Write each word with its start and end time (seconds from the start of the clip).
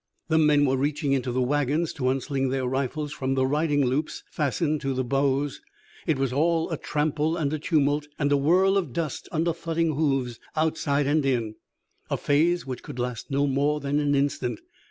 The 0.29 0.39
men 0.39 0.65
were 0.65 0.77
reaching 0.77 1.13
into 1.13 1.31
the 1.31 1.43
wagons 1.43 1.93
to 1.93 2.09
unsling 2.09 2.49
their 2.49 2.65
rifles 2.65 3.13
from 3.13 3.35
the 3.35 3.45
riding 3.45 3.85
loops 3.85 4.23
fastened 4.31 4.81
to 4.81 4.95
the 4.95 5.03
bows. 5.03 5.61
It 6.07 6.17
all 6.33 6.63
was 6.65 6.73
a 6.73 6.77
trample 6.77 7.37
and 7.37 7.53
a 7.53 7.59
tumult 7.59 8.07
and 8.17 8.31
a 8.31 8.35
whirl 8.35 8.77
of 8.79 8.93
dust 8.93 9.29
under 9.31 9.53
thudding 9.53 9.93
hoofs 9.93 10.39
outside 10.55 11.05
and 11.05 11.23
in, 11.23 11.53
a 12.09 12.17
phase 12.17 12.65
which 12.65 12.81
could 12.81 12.97
last 12.97 13.29
no 13.29 13.45
more 13.45 13.79
than 13.79 13.99
an 13.99 14.15
instant. 14.15 14.59